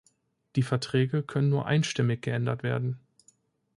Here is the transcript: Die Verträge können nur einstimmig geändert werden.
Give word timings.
Die 0.55 0.63
Verträge 0.63 1.21
können 1.21 1.49
nur 1.49 1.67
einstimmig 1.67 2.23
geändert 2.23 2.63
werden. 2.63 2.99